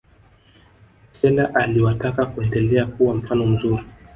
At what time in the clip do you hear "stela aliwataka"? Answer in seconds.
1.13-2.25